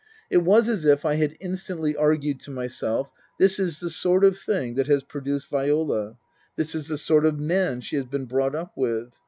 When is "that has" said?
4.73-5.03